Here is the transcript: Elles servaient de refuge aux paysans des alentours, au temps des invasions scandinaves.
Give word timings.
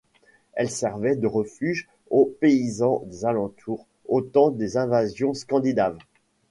Elles 0.53 0.71
servaient 0.71 1.15
de 1.15 1.27
refuge 1.27 1.87
aux 2.09 2.25
paysans 2.39 3.03
des 3.05 3.23
alentours, 3.25 3.85
au 4.07 4.21
temps 4.21 4.49
des 4.49 4.75
invasions 4.77 5.35
scandinaves. 5.35 5.99